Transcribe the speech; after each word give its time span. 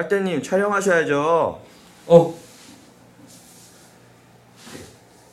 빨대님 0.00 0.42
촬영하셔야죠. 0.42 1.58
어. 2.08 2.34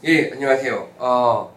예, 0.05 0.31
안녕하세요. 0.31 0.89
어, 0.99 1.53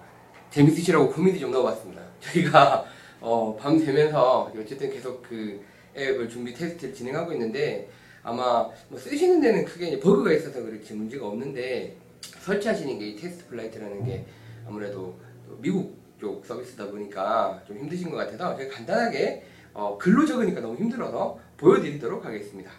재밌으시라고 0.50 1.12
코미디 1.12 1.38
좀 1.38 1.52
넣어봤습니다. 1.52 2.02
저희가 2.18 2.84
어, 3.20 3.56
밤 3.60 3.78
새면서 3.78 4.50
어쨌든 4.58 4.90
계속 4.90 5.22
그 5.22 5.64
앱을 5.96 6.28
준비 6.28 6.52
테스트를 6.52 6.92
진행하고 6.92 7.30
있는데 7.34 7.88
아마 8.24 8.68
뭐 8.88 8.98
쓰시는 8.98 9.40
데는 9.40 9.64
크게 9.66 10.00
버그가 10.00 10.32
있어서 10.32 10.60
그렇지 10.64 10.94
문제가 10.94 11.28
없는데 11.28 11.96
설치하시는 12.40 12.98
게 12.98 13.06
이 13.06 13.14
TestFlight라는 13.14 14.04
게 14.04 14.26
아무래도 14.66 15.16
또 15.46 15.56
미국 15.60 15.96
쪽 16.20 16.44
서비스다 16.44 16.88
보니까 16.88 17.62
좀 17.68 17.78
힘드신 17.78 18.10
것 18.10 18.16
같아서 18.16 18.56
제가 18.56 18.74
간단하게 18.74 19.46
어, 19.74 19.96
글로 19.96 20.26
적으니까 20.26 20.60
너무 20.60 20.74
힘들어서 20.76 21.38
보여드리도록 21.56 22.24
하겠습니다. 22.24 22.72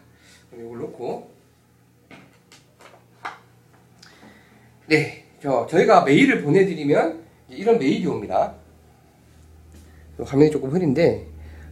이걸 0.54 0.80
놓고 0.80 1.30
네, 4.88 5.24
저 5.42 5.68
저희가 5.70 6.04
메일을 6.05 6.44
보내드리면 6.44 7.20
이런 7.50 7.78
메일이 7.78 8.05
옵니다. 8.08 8.54
화면이 10.20 10.50
조금 10.52 10.70
흐린데 10.72 11.26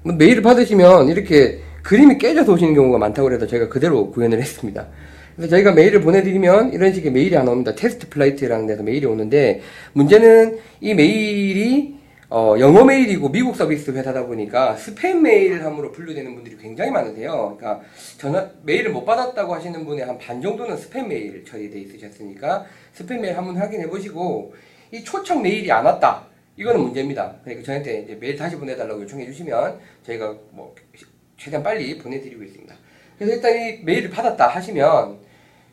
뭐 0.04 0.14
메일을 0.16 0.42
받으시면 0.42 1.10
이렇게 1.10 1.62
그림이 1.82 2.18
깨져서 2.18 2.54
오시는 2.54 2.74
경우가 2.76 2.98
많다고 2.98 3.32
해서 3.32 3.48
저희가 3.48 3.70
그대로 3.70 4.12
구현을 4.12 4.40
했습니다. 4.40 4.88
그래서 5.36 5.52
저희가 5.52 5.74
메일을 5.74 6.02
보내드리면 6.02 6.74
이런 6.74 6.94
식의 6.94 7.12
메일이 7.12 7.36
하나 7.36 7.52
옵니다. 7.52 7.76
TestFlight라는 7.76 8.68
데서 8.68 8.84
메일이 8.84 9.05
오는데 9.05 9.62
문제는 9.94 10.60
이 10.82 10.94
메일이 10.94 11.95
어, 12.38 12.60
영어 12.60 12.84
메일이고 12.84 13.30
미국 13.30 13.56
서비스 13.56 13.92
회사다 13.92 14.26
보니까 14.26 14.76
스팸 14.76 15.22
메일함으로 15.22 15.94
분류되는 15.94 16.36
분들이 16.36 16.58
굉장히 16.58 16.92
많으세요. 16.92 17.56
그러니까 17.58 17.82
저희 18.18 18.50
메일을 18.64 18.92
못 18.92 19.06
받았다고 19.06 19.55
하시는 19.55 19.86
분의 19.86 20.04
한 20.05 20.18
반 20.18 20.42
정도는 20.42 20.76
스팸 20.76 21.08
메일 21.08 21.46
처리돼 21.46 21.80
있으셨으니까 21.80 22.66
스팸 22.94 23.20
메일 23.22 23.38
한번 23.38 23.55
확인해 23.55 23.88
보시고 23.88 24.54
이 24.92 25.02
초청 25.02 25.44
메일이 25.44 25.72
안 25.72 25.86
왔다. 25.86 26.27
이거는 26.58 26.82
문제입니다. 26.82 27.38
그러니까 27.46 27.66
저한테 27.66 28.02
이제 28.02 28.18
메일 28.20 28.36
다시 28.36 28.58
보내달라고 28.58 29.02
요청해 29.04 29.26
주시면 29.27 29.80
저희가 30.05 30.36
뭐 30.52 30.76
최대한 31.38 31.64
빨리 31.64 31.98
보내드리고 31.98 32.44
있습니다. 32.44 32.76
그래서 33.18 33.34
일단 33.36 33.55
이 33.55 33.80
메일을 33.86 34.10
받았다 34.10 34.46
하시면 34.49 35.20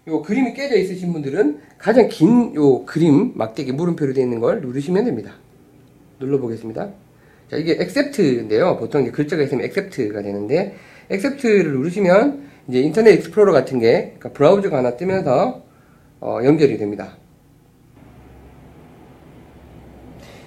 요 0.06 0.22
그림이 0.22 0.54
깨져 0.54 0.76
있으신 0.76 1.12
분들은 1.12 1.60
가장 1.76 2.06
긴 2.06 2.54
요 2.54 2.84
그림 2.84 3.32
막대기 3.34 3.72
물음표로 3.72 4.12
되어 4.12 4.22
있는 4.22 4.38
걸 4.38 4.60
누르시면 4.60 5.04
됩니다. 5.06 5.41
눌러보겠습니다. 6.22 6.90
자, 7.50 7.56
이게 7.56 7.72
accept인데요. 7.72 8.76
보통 8.78 9.02
이제 9.02 9.10
글자가 9.10 9.42
있으면 9.42 9.64
accept가 9.64 10.22
되는데, 10.22 10.74
accept를 11.10 11.72
누르시면 11.72 12.42
이제 12.68 12.80
Internet 12.80 13.14
Explorer 13.14 13.52
같은 13.52 13.78
게, 13.78 14.14
그러니까 14.18 14.30
브라우저가 14.30 14.78
하나 14.78 14.96
뜨면서 14.96 15.62
어, 16.20 16.38
연결이 16.44 16.78
됩니다. 16.78 17.16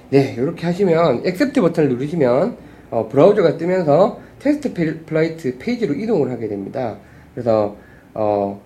네, 0.10 0.36
이렇게 0.38 0.66
하시면 0.66 1.24
accept 1.26 1.60
버튼을 1.60 1.90
누르시면 1.90 2.58
어, 2.92 3.10
브라우저가 3.10 3.58
뜨면서 3.58 4.22
TestFlight 4.40 5.58
페이지로 5.58 5.96
이동을 5.96 6.32
하게 6.32 6.48
됩니다. 6.48 6.98
그래서 7.34 7.76
어, 8.14 8.62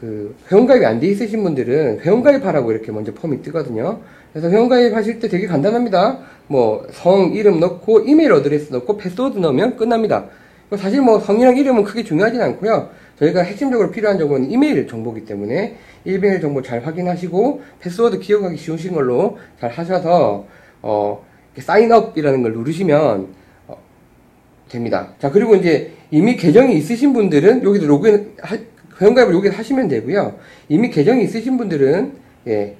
그 0.00 0.34
회원가입이 0.50 0.86
안 0.86 0.98
돼 0.98 1.08
있으신 1.08 1.42
분들은 1.42 2.00
회원가입하라고 2.00 2.72
이렇게 2.72 2.90
먼저 2.90 3.12
폼이 3.12 3.42
뜨거든요. 3.42 4.00
그래서 4.32 4.48
회원가입 4.48 4.94
하실 4.94 5.20
때 5.20 5.28
되게 5.28 5.46
간단합니다. 5.46 6.20
뭐 6.46 6.86
성, 6.90 7.32
이름 7.34 7.60
넣고 7.60 8.00
이메일 8.00 8.32
어드레스 8.32 8.72
넣고 8.72 8.96
패스워드 8.96 9.38
넣으면 9.38 9.76
끝납니다. 9.76 10.26
사실 10.76 11.02
뭐 11.02 11.18
성이랑 11.18 11.56
이름은 11.56 11.84
크게 11.84 12.04
중요하진 12.04 12.40
않고요. 12.40 12.90
저희가 13.18 13.42
핵심적으로 13.42 13.90
필요한 13.90 14.18
정보는 14.18 14.50
이메일 14.50 14.86
정보기 14.86 15.26
때문에 15.26 15.76
이메일 16.04 16.40
정보 16.40 16.62
잘 16.62 16.86
확인하시고 16.86 17.60
패스워드 17.80 18.20
기억하기 18.20 18.56
쉬우신 18.56 18.94
걸로 18.94 19.38
잘 19.60 19.70
하셔서 19.70 20.46
어 20.80 21.26
sign 21.58 21.84
up이라는 21.84 22.42
걸 22.42 22.52
누르시면 22.54 23.28
어, 23.66 23.76
됩니다. 24.70 25.12
자 25.18 25.30
그리고 25.30 25.56
이제 25.56 25.92
이미 26.10 26.36
계정이 26.36 26.74
있으신 26.76 27.12
분들은 27.12 27.64
여기도 27.64 27.86
로그인 27.86 28.36
하, 28.40 28.56
회원가입을 29.00 29.34
여기서 29.34 29.56
하시면 29.56 29.88
되고요. 29.88 30.36
이미 30.68 30.90
계정이 30.90 31.24
있으신 31.24 31.56
분들은 31.56 32.12
예, 32.48 32.76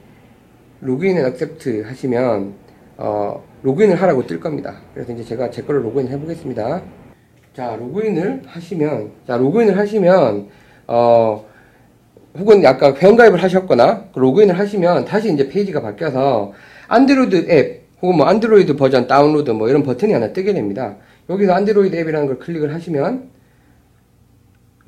login 0.81 1.19
and 1.19 1.27
accept 1.27 1.83
하시면 1.87 2.55
어, 2.99 3.43
로그인을 3.63 4.01
하라고 4.01 4.27
뜰 4.27 4.41
겁니다. 4.41 4.77
그래서 4.93 5.13
이제 5.13 5.25
제가 5.25 5.51
제 5.51 5.63
거를 5.63 5.85
로그인 5.85 6.09
해보겠습니다. 6.09 6.83
자, 7.55 7.77
로그인을 7.77 8.43
하시면, 8.47 9.11
자, 9.27 9.37
로그인을 9.37 9.77
하시면, 9.77 10.49
어, 10.87 11.45
혹은 12.39 12.65
아까 12.65 12.95
회원가입을 12.95 13.43
하셨거나, 13.43 14.11
로그인을 14.15 14.59
하시면 14.59 15.05
다시 15.05 15.33
이제 15.33 15.49
페이지가 15.49 15.81
바뀌어서 15.81 16.53
안드로이드 16.89 17.51
앱, 17.51 17.87
혹은 18.03 18.19
뭐 18.19 18.27
안드로이드 18.27 18.77
버전 18.77 19.07
다운로드 19.07 19.51
뭐 19.51 19.69
이런 19.69 19.83
버튼이 19.83 20.13
하나 20.13 20.33
뜨게 20.33 20.53
됩니다. 20.53 20.97
여기서 21.29 21.53
안드로이드 21.55 21.97
앱이라는 21.97 22.27
걸 22.27 22.39
클릭을 22.39 22.73
하시면, 22.73 23.31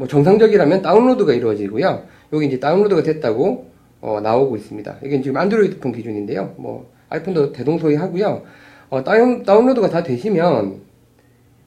뭐 0.03 0.09
정상적이라면 0.09 0.83
다운로드가 0.83 1.33
이루어지고요. 1.33 2.03
여기 2.33 2.47
이제 2.47 2.59
다운로드가 2.59 3.05
됐다고 3.05 3.71
어, 4.01 4.21
나오고 4.21 4.57
있습니다. 4.57 4.97
이게 5.05 5.23
지금 5.23 5.37
안드로이드 5.37 5.79
폰 5.79 5.93
기준인데요. 5.93 6.57
뭐 6.57 6.91
아이폰도 7.09 7.53
대동소이 7.53 7.95
하고요. 7.95 8.43
어, 8.91 9.05
다운, 9.05 9.45
다운로드가 9.45 9.91
다 9.91 10.03
되시면 10.03 10.81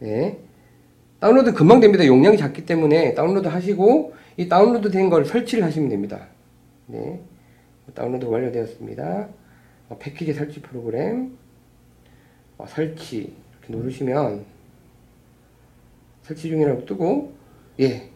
예, 0.04 0.38
다운로드 1.22 1.54
금방 1.54 1.80
됩니다. 1.80 2.06
용량이 2.06 2.36
작기 2.38 2.66
때문에 2.66 3.14
다운로드 3.14 3.48
하시고 3.48 4.14
이 4.36 4.50
다운로드 4.50 4.92
된 4.92 5.10
걸 5.10 5.24
설치를 5.24 5.64
하시면 5.64 5.88
됩니다. 5.88 6.28
네, 6.88 7.22
다운로드 7.94 8.26
완료되었습니다. 8.26 9.30
어, 9.88 9.98
패키지 9.98 10.34
설치 10.34 10.62
프로그램 10.62 11.38
어, 12.58 12.66
설치 12.68 13.34
이렇게 13.62 13.74
누르시면 13.78 14.44
설치 16.24 16.50
중이라고 16.50 16.86
뜨고 16.86 17.32
예 17.80 18.10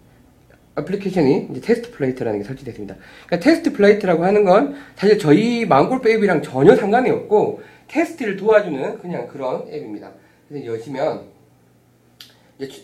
애플리케이션이 0.80 1.48
이제 1.52 1.62
TestFlight라는 1.62 2.40
게 2.40 2.46
설치됐습니다. 2.46 2.96
그러니까 3.26 3.44
TestFlight라고 3.44 4.24
하는 4.26 4.44
건 4.44 4.76
사실 4.96 5.18
저희 5.20 5.66
맘골 5.66 6.02
앱이랑 6.08 6.42
전혀 6.42 6.76
상관이 6.76 7.10
없고 7.10 7.62
테스트를 7.88 8.38
도와주는 8.38 9.00
그냥 9.00 9.28
그런 9.28 9.68
앱입니다. 9.72 10.12
그래서 10.48 10.66
여시면 10.66 11.22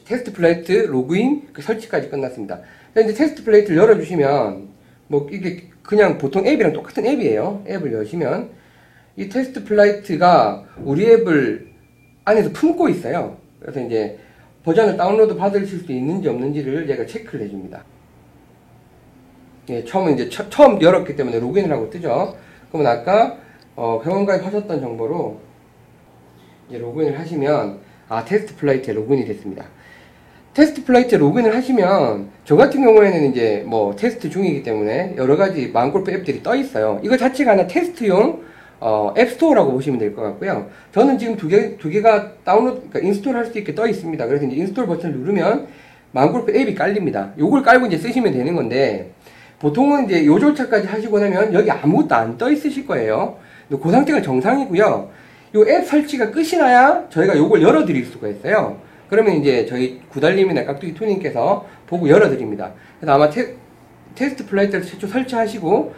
TestFlight 0.06 0.72
로그인 0.72 1.50
그 1.54 1.62
설치까지 1.62 2.10
끝났습니다. 2.10 2.62
이제 2.98 3.14
TestFlight를 3.14 3.78
열어주시면 3.78 4.70
뭐 5.08 5.28
이게 5.32 5.70
그냥 5.84 6.18
보통 6.18 6.48
앱이랑 6.48 6.74
똑같은 6.74 7.06
앱이에요. 7.06 7.64
앱을 7.68 7.94
여시면 7.94 8.50
이 9.18 9.30
TestFlight가 9.30 10.66
우리 10.84 11.06
앱을 11.06 11.68
안에서 12.26 12.52
품고 12.52 12.90
있어요. 12.90 13.38
그래서 13.60 13.82
이제 13.82 14.18
버전을 14.66 14.98
다운로드 14.98 15.38
받으실 15.38 15.80
수 15.80 15.92
있는지 15.92 16.28
없는지를 16.28 16.88
제가 16.88 17.06
체크를 17.06 17.46
해줍니다. 17.46 17.84
예, 19.70 19.84
처음은 19.84 20.14
이제 20.14 20.30
처, 20.30 20.66
음 20.66 20.81
열었기 20.81 21.16
때문에 21.16 21.40
로그인을 21.40 21.72
하라고 21.72 21.90
뜨죠. 21.90 22.36
그러면 22.72 22.92
아까 22.92 23.38
어, 23.76 24.02
회원 24.03 24.26
가입 24.26 24.44
하셨던 24.44 24.81
정보로 24.81 25.40
이제 26.68 26.80
로그인을 26.80 27.20
하시면 27.20 27.80
아 28.09 28.26
TestFlight에 28.26 28.94
로그인이 28.94 29.26
됐습니다. 29.26 29.66
TestFlight에 30.53 31.20
로그인을 31.20 31.56
하시면 31.56 32.30
저 32.44 32.56
같은 32.56 32.84
경우에는 32.84 33.32
이제 33.32 33.64
뭐 33.68 33.96
테스트 33.96 34.30
중이기 34.30 34.64
때문에 34.64 35.16
여러 35.18 35.36
가지 35.38 35.68
맘골프 35.68 36.12
앱들이 36.12 36.42
떠 36.42 36.56
있어요. 36.56 37.00
이거 37.03 37.18
자체가 37.18 37.52
하나 37.52 37.68
테스트용 37.68 38.44
어, 38.80 39.13
App 39.18 39.31
Store라고 39.31 39.72
보시면 39.72 40.00
될 40.00 40.13
것 40.16 40.22
같고요. 40.22 40.68
저는 40.94 41.18
지금 41.18 41.36
두 41.38 41.47
개, 41.47 41.78
두 41.78 41.90
개가 41.90 42.31
다운로드, 42.44 42.90
그러니까 42.90 43.00
install 43.00 43.36
할 43.36 43.46
수 43.46 43.58
있게 43.58 43.74
떠 43.74 43.88
있습니다. 43.88 44.25
그래서 44.28 44.46
이제 44.46 44.56
install 44.56 44.86
버튼을 44.88 45.16
누르면 45.17 45.67
맘골프 46.12 46.56
앱이 46.55 46.76
깔립니다. 46.76 47.32
요걸 47.38 47.64
깔고 47.64 47.88
이제 47.88 47.97
쓰시면 47.97 48.34
되는 48.34 48.55
건데, 48.55 49.11
보통은 49.59 50.05
이제 50.05 50.26
요 50.26 50.38
절차까지 50.40 50.88
하시고 50.88 51.20
나면 51.20 51.53
여기 51.53 51.72
아무것도 51.72 52.14
안 52.16 52.38
떠 52.38 52.50
있으실 52.52 52.85
거예요. 52.85 53.38
그 53.70 53.90
상태가 53.91 54.22
정상이고요. 54.22 55.09
요 55.55 55.66
앱 55.67 55.85
설치가 55.85 56.32
끝이 56.32 56.58
나야 56.58 57.05
저희가 57.09 57.38
요걸 57.38 57.61
열어드릴 57.61 58.05
수가 58.05 58.28
있어요. 58.28 58.78
그러면 59.09 59.35
이제 59.35 59.66
저희 59.66 60.02
구달님이나 60.09 60.66
깍두기 60.66 60.94
투님께서 60.94 61.66
보고 61.88 62.09
열어드립니다. 62.09 62.73
그래서 63.00 63.14
아마 63.14 63.29
테, 63.29 63.55
TestFlight를 64.16 64.84
최초 64.84 65.08
설치하시고, 65.08 65.94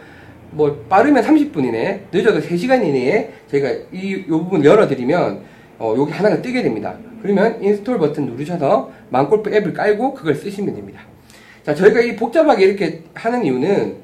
뭐 0.50 0.84
빠르면 0.88 1.22
30분 1.22 1.64
이내, 1.64 2.02
늦어도 2.12 2.40
3시간 2.40 2.84
이내에 2.84 3.32
저희가 3.50 3.70
이, 3.92 4.24
요 4.28 4.42
부분 4.42 4.64
열어드리면 4.64 5.42
어, 5.78 5.94
여기 5.96 6.12
하나가 6.12 6.40
뜨게 6.42 6.62
됩니다. 6.62 6.98
그러면 7.22 7.62
install 7.62 7.98
버튼 7.98 8.26
누르셔서 8.26 8.90
맘골프 9.10 9.54
앱을 9.54 9.72
깔고 9.72 10.14
그걸 10.14 10.34
쓰시면 10.34 10.74
됩니다. 10.74 11.02
자, 11.62 11.74
저희가 11.74 12.00
이 12.00 12.16
복잡하게 12.16 12.64
이렇게 12.64 13.02
하는 13.14 13.44
이유는 13.44 13.96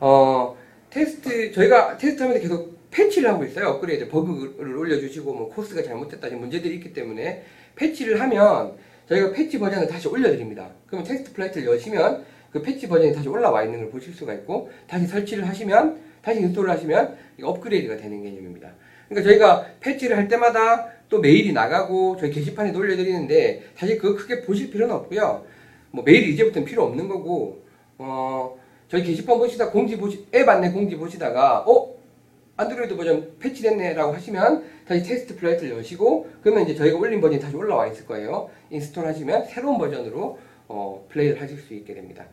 어, 0.00 0.56
테스트 0.90 1.52
저희가 1.52 1.98
테스트하면서 1.98 2.42
계속 2.42 2.78
패치를 2.90 3.28
하고 3.28 3.44
있어요. 3.44 3.68
업그레이드 3.68 4.08
버그를 4.08 4.76
올려주시고 4.76 5.34
뭐 5.34 5.48
코스가 5.48 5.82
잘못됐다 5.82 6.28
문제들이 6.28 6.76
있기 6.76 6.92
때문에 6.92 7.44
패치를 7.76 8.20
하면 8.20 8.72
저희가 9.08 9.32
패치 9.32 9.58
버전을 9.58 9.88
다시 9.88 10.08
올려드립니다. 10.08 10.68
그러면 10.86 11.06
TestFlight를 11.06 11.68
여시면 11.74 12.24
그 12.50 12.62
패치 12.62 12.88
버전이 12.88 13.12
다시 13.12 13.28
올라와 13.28 13.64
있는 13.64 13.80
걸 13.80 13.90
보실 13.90 14.12
수가 14.14 14.34
있고 14.34 14.70
다시 14.86 15.06
설치를 15.06 15.46
하시면 15.46 16.00
다시 16.22 16.40
install을 16.40 16.70
하시면 16.70 17.16
업그레이드가 17.42 17.96
되는 17.96 18.22
개념입니다. 18.22 18.70
그러니까 19.08 19.30
저희가 19.30 19.66
패치를 19.80 20.16
할 20.16 20.28
때마다 20.28 20.88
또 21.08 21.20
메일이 21.20 21.52
나가고 21.52 22.16
저희 22.18 22.30
게시판에 22.30 22.74
올려드리는데 22.76 23.64
사실 23.76 23.98
그거 23.98 24.16
크게 24.16 24.42
보실 24.42 24.70
필요는 24.70 24.94
없고요. 24.94 25.44
뭐 25.90 26.04
메일이 26.04 26.32
이제부터는 26.34 26.66
필요 26.66 26.84
없는 26.84 27.08
거고 27.08 27.62
어 27.96 28.58
저희 28.88 29.02
게시판 29.02 29.38
보시다 29.38 29.70
공지 29.70 29.96
보시 29.96 30.26
앱 30.34 30.48
안내 30.48 30.70
공지 30.70 30.96
보시다가 30.96 31.64
어 31.66 31.98
안드로이드 32.56 32.96
버전 32.96 33.38
패치됐네라고 33.38 34.12
하시면 34.12 34.64
다시 34.86 35.02
TestFlight를 35.04 35.78
여시고 35.78 36.28
그러면 36.42 36.64
이제 36.64 36.74
저희가 36.74 36.98
올린 36.98 37.20
버전이 37.20 37.40
다시 37.40 37.54
올라와 37.56 37.86
있을 37.86 38.04
거예요. 38.06 38.50
install 38.70 39.06
하시면 39.06 39.46
새로운 39.46 39.78
버전으로 39.78 40.38
어, 40.68 41.06
플레이를 41.10 41.40
하실 41.40 41.58
수 41.58 41.74
있게 41.74 41.94
됩니다. 41.94 42.24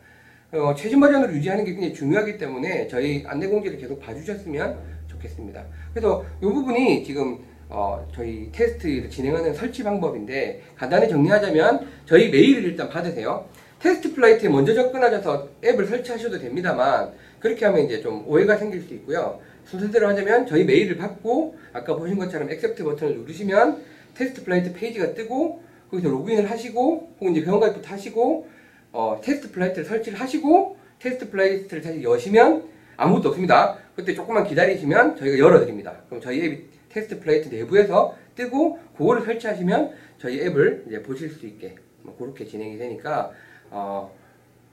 어, 0.52 0.74
최신 0.74 1.00
버전으로 1.00 1.32
유지하는 1.32 1.64
게 1.64 1.72
굉장히 1.72 1.94
중요하기 1.94 2.38
때문에 2.38 2.86
저희 2.88 3.24
안내 3.26 3.46
공지를 3.46 3.78
계속 3.78 3.98
봐주셨으면 4.00 4.78
좋겠습니다. 5.08 5.64
그래서 5.92 6.24
이 6.40 6.44
부분이 6.44 7.04
지금 7.04 7.38
어, 7.68 8.06
저희 8.14 8.50
테스트를 8.52 9.10
진행하는 9.10 9.52
설치 9.52 9.82
방법인데 9.82 10.62
간단히 10.76 11.08
정리하자면 11.08 11.88
저희 12.06 12.30
메일을 12.30 12.64
일단 12.64 12.88
받으세요. 12.88 13.48
TestFlight에 13.80 14.48
먼저 14.48 14.72
접근하셔서 14.72 15.48
앱을 15.64 15.86
설치하셔도 15.86 16.38
됩니다만 16.38 17.12
그렇게 17.40 17.64
하면 17.66 17.84
이제 17.84 18.00
좀 18.00 18.24
오해가 18.26 18.56
생길 18.56 18.80
수 18.82 18.94
있고요. 18.94 19.40
순서대로 19.64 20.08
하자면 20.08 20.46
저희 20.46 20.64
메일을 20.64 20.96
받고 20.96 21.56
아까 21.72 21.96
보신 21.96 22.16
것처럼 22.16 22.50
accept 22.50 22.84
버튼을 22.84 23.16
누르시면 23.16 23.82
TestFlight 24.14 24.72
페이지가 24.72 25.14
뜨고 25.14 25.60
거기서 25.90 26.08
로그인을 26.08 26.50
하시고 26.50 27.14
혹은 27.20 27.32
이제 27.32 27.44
회원 27.44 27.60
가입부터 27.60 27.88
하시고 27.90 28.48
어, 28.92 29.20
TestFlight를 29.22 29.84
설치를 29.84 30.20
하시고 30.20 30.76
TestFlight를 30.98 31.82
다시 31.82 32.02
여시면 32.02 32.64
아무것도 32.96 33.28
없습니다. 33.30 33.76
그때 33.94 34.14
조금만 34.14 34.44
기다리시면 34.44 35.16
저희가 35.16 35.38
열어드립니다. 35.38 36.02
그럼 36.08 36.20
저희 36.20 36.44
앱이 36.44 36.64
TestFlight 36.88 37.48
내부에서 37.54 38.14
뜨고 38.34 38.78
그거를 38.96 39.22
설치하시면 39.22 39.92
저희 40.18 40.40
앱을 40.40 40.84
이제 40.88 41.02
보실 41.02 41.28
수 41.30 41.46
있게 41.46 41.74
뭐 42.02 42.16
그렇게 42.16 42.44
진행이 42.46 42.78
되니까 42.78 43.30
어, 43.70 44.10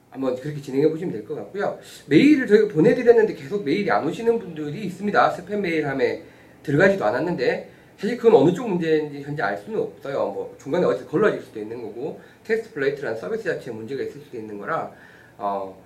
한번 0.09 0.35
그렇게 0.35 0.61
진행해 0.61 0.89
보시면 0.89 1.11
될 1.11 1.25
것 1.25 1.35
같고요. 1.35 1.79
메일을 2.07 2.47
저희가 2.47 2.67
보내드렸는데 2.73 3.33
계속 3.33 3.65
메일이 3.65 3.89
안 3.91 4.07
오시는 4.07 4.39
분들이 4.39 4.85
있습니다. 4.85 5.33
스팸 5.35 5.57
메일 5.57 5.87
함에 5.87 6.23
들어가지도 6.63 7.03
않았는데 7.03 7.69
사실 7.97 8.17
그건 8.17 8.35
어느 8.41 8.53
쪽 8.53 8.69
문제인지 8.69 9.21
현재 9.21 9.43
알 9.43 9.57
수는 9.57 9.79
없어요. 9.79 10.31
뭐 10.31 10.55
중간에 10.61 10.85
어디서 10.85 11.07
걸러질 11.07 11.41
수도 11.41 11.59
있는 11.59 11.81
거고 11.81 12.19
TestFlight라는 12.43 13.19
서비스 13.19 13.43
자체에 13.43 13.73
문제가 13.73 14.03
있을 14.03 14.21
수도 14.21 14.37
있는 14.37 14.57
거라 14.57 14.91
어, 15.37 15.81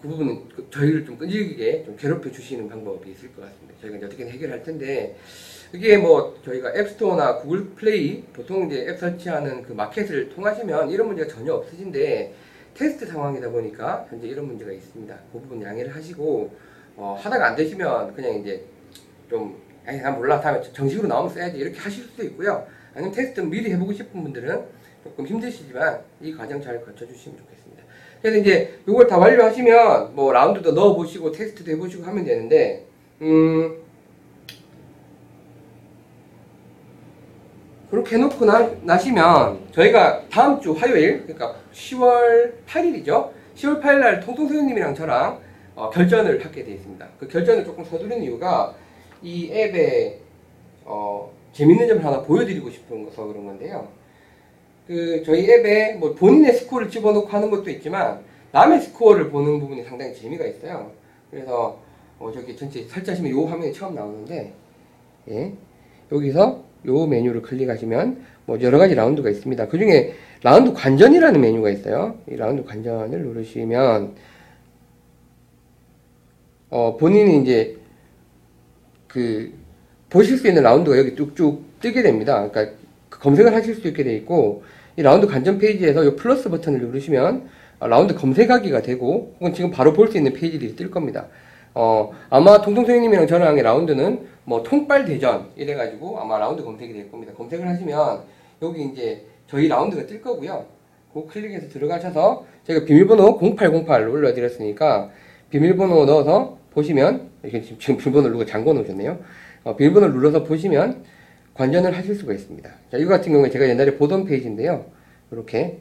그 0.00 0.08
부분은 0.08 0.48
그 0.48 0.66
저희를 0.70 1.04
좀 1.04 1.18
끈질기게 1.18 1.84
좀 1.84 1.96
괴롭혀 1.96 2.30
주시는 2.30 2.68
방법이 2.68 3.10
있을 3.10 3.34
것 3.34 3.42
같습니다. 3.42 3.74
저희가 3.82 3.96
이제 3.98 4.06
어떻게 4.06 4.26
해결할 4.26 4.62
텐데 4.62 5.16
이게 5.72 5.98
뭐 5.98 6.40
저희가 6.44 6.72
앱스토어나 6.74 7.36
구글 7.36 7.66
플레이 7.70 8.22
보통 8.32 8.66
이제 8.66 8.86
앱 8.88 8.98
설치하는 8.98 9.62
그 9.62 9.72
마켓을 9.72 10.30
통하시면 10.30 10.90
이런 10.90 11.08
문제가 11.08 11.28
전혀 11.28 11.52
없으신데 11.52 12.34
테스트 12.74 13.06
상황이다 13.06 13.50
보니까 13.50 14.06
현재 14.08 14.26
이런 14.26 14.46
문제가 14.46 14.72
있습니다. 14.72 15.14
그 15.32 15.40
부분 15.40 15.62
양해를 15.62 15.94
하시고 15.94 16.50
어, 16.96 17.16
하다가 17.20 17.48
안 17.48 17.56
되시면 17.56 18.14
그냥 18.14 18.36
이제 18.36 18.64
좀 19.28 19.56
아니 19.90 20.00
난 20.00 20.14
몰라. 20.14 20.40
다음에 20.40 20.60
정식으로 20.72 21.08
나오면 21.08 21.34
써야지. 21.34 21.58
이렇게 21.58 21.76
하실 21.80 22.04
수도 22.04 22.22
있고요. 22.22 22.64
아니면 22.94 23.12
테스트 23.12 23.40
미리 23.40 23.72
해보고 23.72 23.92
싶은 23.92 24.22
분들은 24.22 24.62
조금 25.02 25.26
힘드시지만 25.26 25.98
이 26.20 26.32
과정 26.32 26.62
잘 26.62 26.80
거쳐주시면 26.84 27.38
좋겠습니다. 27.38 27.82
그래서 28.22 28.38
이제 28.38 28.78
이걸 28.86 29.08
다 29.08 29.18
완료하시면 29.18 30.14
뭐 30.14 30.32
라운드도 30.32 30.72
넣어보시고 30.72 31.32
테스트도 31.32 31.72
해보시고 31.72 32.04
하면 32.04 32.24
되는데 32.24 32.86
음 33.22 33.78
그렇게 37.90 38.14
해놓고 38.14 38.44
나, 38.44 38.70
나시면 38.82 39.72
저희가 39.72 40.28
다음 40.30 40.60
주 40.60 40.72
화요일 40.72 41.22
그러니까 41.22 41.56
10월 41.72 42.52
8일이죠? 42.66 43.30
10월 43.56 43.82
8일 43.82 43.98
날 43.98 44.20
통통소연님이랑 44.20 44.94
저랑 44.94 45.40
어, 45.74 45.90
결전을 45.90 46.44
하게 46.44 46.62
되어 46.62 46.74
있습니다. 46.74 47.08
그 47.18 47.26
결전을 47.26 47.64
조금 47.64 47.82
서두르는 47.84 48.22
이유가 48.22 48.76
이 49.22 49.50
앱에 49.52 50.18
어, 50.84 51.30
재밌는 51.52 51.88
점을 51.88 52.04
하나 52.04 52.22
보여드리고 52.22 52.70
싶어서 52.70 53.26
그런 53.26 53.46
건데요 53.46 53.88
그 54.86 55.22
저희 55.24 55.50
앱에 55.50 55.94
뭐 55.94 56.14
본인의 56.14 56.54
스코어를 56.54 56.90
집어넣고 56.90 57.28
하는 57.28 57.50
것도 57.50 57.70
있지만 57.70 58.20
남의 58.52 58.80
스코어를 58.80 59.30
보는 59.30 59.60
부분이 59.60 59.84
상당히 59.84 60.14
재미가 60.14 60.46
있어요 60.46 60.90
그래서 61.30 61.78
어, 62.18 62.30
저기 62.32 62.56
전체 62.56 62.82
설치하시면 62.84 63.32
이 63.32 63.44
화면이 63.44 63.72
처음 63.72 63.94
나오는데 63.94 64.52
예. 65.30 65.52
여기서 66.12 66.64
요 66.86 67.06
메뉴를 67.06 67.42
클릭하시면 67.42 68.24
뭐 68.46 68.60
여러 68.62 68.78
가지 68.78 68.94
라운드가 68.94 69.30
있습니다. 69.30 69.68
그 69.68 69.78
중에 69.78 70.14
라운드 70.42 70.72
관전이라는 70.72 71.40
메뉴가 71.40 71.70
있어요. 71.70 72.18
이 72.28 72.36
라운드 72.36 72.64
관전을 72.64 73.22
누르시면 73.22 74.14
어 76.70 76.96
본인이 76.96 77.42
이제 77.42 77.79
그 79.12 79.52
보실 80.08 80.38
수 80.38 80.48
있는 80.48 80.62
라운드가 80.62 80.98
여기 80.98 81.14
쭉쭉 81.14 81.80
뜨게 81.80 82.02
됩니다. 82.02 82.48
그러니까 82.48 82.74
그 83.08 83.18
검색을 83.20 83.54
하실 83.54 83.74
수 83.74 83.88
있게 83.88 84.04
돼 84.04 84.14
있고 84.16 84.62
이 84.96 85.02
라운드 85.02 85.26
관전 85.26 85.58
페이지에서 85.58 86.04
이 86.04 86.16
플러스 86.16 86.48
버튼을 86.48 86.80
누르시면 86.80 87.48
어, 87.80 87.88
라운드 87.88 88.14
검색하기가 88.14 88.82
되고 88.82 89.34
혹은 89.40 89.54
지금 89.54 89.70
바로 89.70 89.92
볼 89.92 90.08
수 90.08 90.16
있는 90.16 90.32
페이지들이 90.32 90.76
뜰 90.76 90.90
겁니다. 90.90 91.26
어 91.74 92.12
아마 92.30 92.60
통통선생님이랑 92.60 93.26
저랑의 93.28 93.62
라운드는 93.62 94.26
뭐 94.44 94.62
통빨 94.62 95.04
대전 95.04 95.46
이래가지고 95.56 96.18
아마 96.18 96.38
라운드 96.38 96.64
검색이 96.64 96.92
될 96.92 97.10
겁니다. 97.10 97.32
검색을 97.36 97.68
하시면 97.68 98.20
여기 98.62 98.84
이제 98.84 99.24
저희 99.48 99.68
라운드가 99.68 100.06
뜰 100.06 100.20
거고요. 100.20 100.66
그 101.14 101.26
클릭해서 101.26 101.68
들어가셔서 101.68 102.44
제가 102.66 102.84
비밀번호 102.84 103.38
0808 103.40 104.08
올려드렸으니까 104.08 105.10
비밀번호 105.50 106.04
넣어서 106.06 106.58
보시면 106.72 107.30
지금 107.80 107.96
비밀번호를 107.96 108.32
누가 108.32 108.44
잠궈 108.44 108.72
놓으셨네요. 108.72 109.18
어, 109.64 109.76
비밀번호를 109.76 110.14
눌러서 110.14 110.44
보시면 110.44 111.04
관전을 111.54 111.96
하실 111.96 112.14
수가 112.14 112.32
있습니다. 112.32 112.70
자, 112.90 112.96
이거 112.96 113.10
같은 113.10 113.32
경우에 113.32 113.50
제가 113.50 113.68
옛날에 113.68 113.96
보던 113.96 114.24
페이지인데요. 114.24 114.86
이렇게 115.30 115.78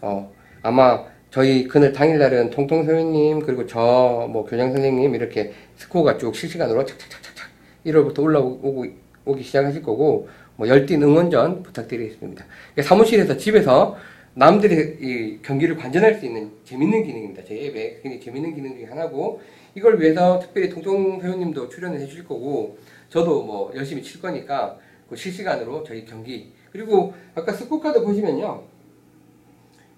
어, 0.00 0.32
아마 0.62 1.04
저희 1.30 1.68
그날 1.68 1.92
당일날은 1.92 2.50
통통 2.50 2.84
선생님 2.86 3.40
그리고 3.40 3.66
저 3.66 4.28
뭐 4.30 4.44
교장 4.44 4.72
선생님 4.72 5.14
이렇게 5.14 5.52
스코어가 5.76 6.18
쭉 6.18 6.34
실시간으로 6.34 6.84
착착착착착 6.84 7.48
1월부터 7.86 8.22
올라오고 8.22 8.86
오기 9.24 9.42
시작하실 9.42 9.82
거고 9.82 10.28
뭐 10.56 10.68
열띤 10.68 11.02
응원전 11.02 11.62
부탁드리겠습니다. 11.62 12.44
그러니까 12.74 12.88
사무실에서 12.88 13.36
집에서 13.36 13.96
남들의 14.38 14.98
이 15.00 15.42
경기를 15.42 15.76
관전할 15.76 16.14
수 16.14 16.24
있는 16.24 16.52
재밌는 16.64 17.02
기능입니다. 17.02 17.44
제 17.44 17.56
앱에 17.56 17.98
굉장히 18.02 18.20
재밌는 18.20 18.54
기능 18.54 18.76
중에 18.76 18.84
하나고 18.84 19.40
이걸 19.74 20.00
위해서 20.00 20.38
특별히 20.38 20.68
통통 20.68 21.20
회원님도 21.20 21.68
출연을 21.68 21.98
해주실 21.98 22.24
거고 22.24 22.78
저도 23.08 23.42
뭐 23.42 23.72
열심히 23.74 24.00
칠 24.00 24.20
거니까 24.22 24.78
그 25.10 25.16
실시간으로 25.16 25.82
저희 25.82 26.04
경기 26.04 26.52
그리고 26.70 27.14
아까 27.34 27.52
스코어 27.52 27.80
카드 27.80 28.00
보시면요 28.00 28.62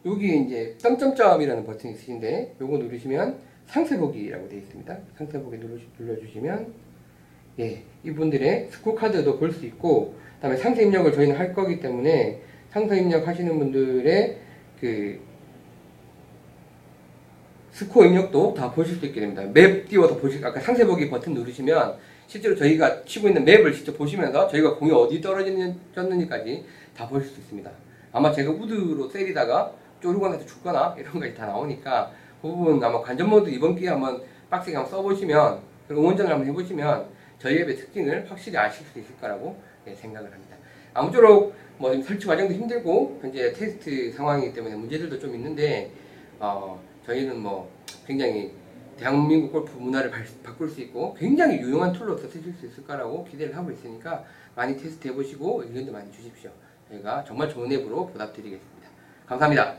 여기 0.07 0.39
이제 0.39 0.75
점점점이라는 0.79 1.67
버튼이 1.67 1.93
있으신데 1.93 2.55
요거 2.63 2.79
누르시면 2.79 3.37
상세 3.67 3.99
보기라고 3.99 4.49
되어 4.49 4.59
있습니다. 4.59 4.99
상세 5.19 5.39
보기 5.39 5.59
눌러, 5.59 5.77
눌러주시면 5.99 6.73
예, 7.59 7.83
이분들의 8.05 8.69
스코어 8.71 8.95
카드도 8.95 9.39
볼 9.39 9.53
수 9.53 9.67
있고 9.67 10.15
그다음에 10.37 10.57
상세 10.57 10.83
입력을 10.83 11.13
저희는 11.13 11.37
할 11.37 11.53
거기 11.53 11.79
때문에 11.79 12.41
상세 12.71 12.99
입력 12.99 13.27
하시는 13.27 13.59
분들의 13.59 14.39
그 14.81 15.21
스코어 17.73 18.07
입력도 18.07 18.55
다 18.55 18.71
보실 18.73 18.97
수 18.97 19.07
있게 19.07 19.21
됩니다. 19.21 19.43
맵 19.43 19.89
띄워서 19.89 20.17
보실 20.17 20.45
아까 20.45 20.61
상세 20.61 20.85
보기 20.87 21.11
버튼 21.11 21.35
누르시면 21.35 21.97
실제로 22.27 22.55
저희가 22.55 23.05
치고 23.05 23.29
있는 23.29 23.45
맵을 23.45 23.73
직접 23.73 23.97
보시면서 23.99 24.47
저희가 24.49 24.77
공이 24.77 24.93
어디 24.93 25.21
떨어졌는지까지 25.21 26.65
다 26.97 27.09
보실 27.09 27.29
수 27.29 27.41
있습니다. 27.41 27.71
아마 28.13 28.33
제가 28.33 28.51
우드로 28.51 29.09
때리다가 29.09 29.73
쪼르거나 30.01 30.39
죽거나 30.39 30.97
이런 30.99 31.19
것이 31.19 31.35
다 31.35 31.47
나오니까 31.47 32.13
그 32.41 32.49
부분 32.49 32.83
아마 32.83 33.01
관전 33.01 33.29
모드 33.29 33.51
이번 33.51 33.75
기회에 33.75 33.91
한번 33.91 34.23
빡세게 34.49 34.77
한번 34.77 34.91
써보시면 34.91 35.61
그리고 35.87 36.03
응원전을 36.03 36.31
한번 36.31 36.49
해보시면 36.49 37.07
저희 37.39 37.59
앱의 37.59 37.77
특징을 37.77 38.31
확실히 38.31 38.57
아실 38.59 38.87
수 38.87 38.99
있을 38.99 39.17
거라고 39.17 39.57
예, 39.87 39.95
생각을 39.95 40.33
합니다. 40.33 40.57
아무쪼록 40.95 41.55
뭐 41.81 41.91
설치 42.03 42.27
과정도 42.27 42.53
힘들고 42.53 43.21
현재 43.23 43.53
테스트 43.55 44.13
상황이기 44.13 44.53
때문에 44.53 44.75
문제들도 44.77 45.19
좀 45.19 45.35
있는데 45.35 45.91
어, 46.39 46.79
저희는 47.07 47.41
뭐 47.41 47.71
굉장히 48.07 48.53
대한민국 48.99 49.51
골프 49.51 49.79
문화를 49.79 50.11
발- 50.11 50.27
바꿀 50.43 50.69
수 50.69 50.83
있고 50.83 51.15
굉장히 51.15 51.57
유용한 51.59 51.95
툴로서 51.95 52.29
쓰실 52.29 52.53
수 52.61 52.67
있을 52.67 52.87
거라고 52.87 53.25
기대를 53.25 53.57
하고 53.57 53.71
있으니까 53.71 54.25
많이 54.55 54.77
테스트 54.77 55.09
해보시고 55.09 55.63
의견도 55.65 55.91
많이 55.93 56.13
주십시오. 56.13 56.51
저희가 56.91 57.25
정말 57.25 57.49
좋은 57.49 57.73
앱으로 57.73 58.09
보답드리겠습니다. 58.09 58.89
감사합니다. 59.27 59.79